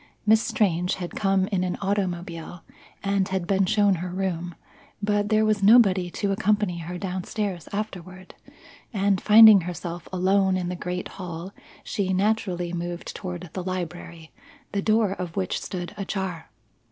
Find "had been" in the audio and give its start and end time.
3.27-3.67